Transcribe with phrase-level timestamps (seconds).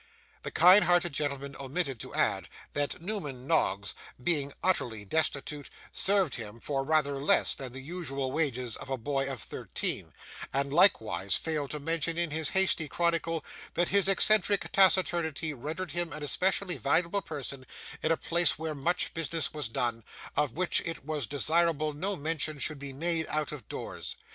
[0.41, 3.93] The kind hearted gentleman omitted to add that Newman Noggs,
[4.23, 9.31] being utterly destitute, served him for rather less than the usual wages of a boy
[9.31, 10.11] of thirteen;
[10.51, 13.45] and likewise failed to mention in his hasty chronicle,
[13.75, 17.67] that his eccentric taciturnity rendered him an especially valuable person
[18.01, 20.03] in a place where much business was done,
[20.35, 24.15] of which it was desirable no mention should be made out of doors.